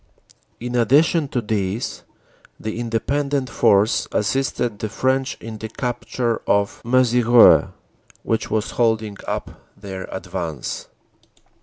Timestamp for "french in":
4.89-5.59